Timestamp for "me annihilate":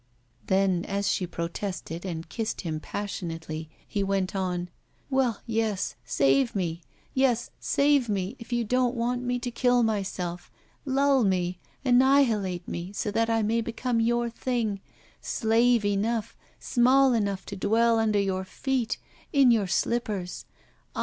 11.23-12.67